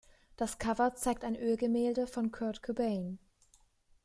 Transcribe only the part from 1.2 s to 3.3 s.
ein Ölgemälde von Kurt Cobain.